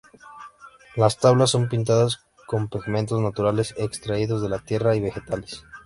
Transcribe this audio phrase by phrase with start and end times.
[0.95, 5.63] Las tablas son pintadas con pigmentos naturales extraídos de la tierra y vegetales.